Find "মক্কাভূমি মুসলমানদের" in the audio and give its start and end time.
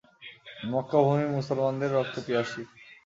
0.63-1.89